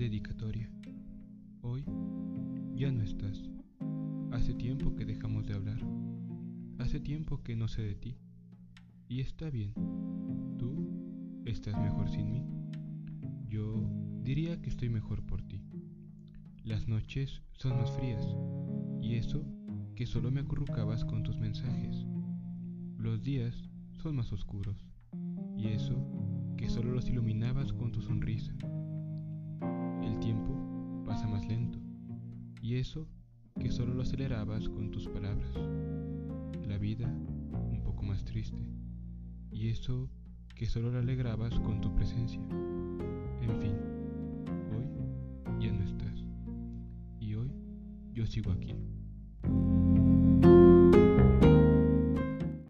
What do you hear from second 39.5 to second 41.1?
Y eso que solo la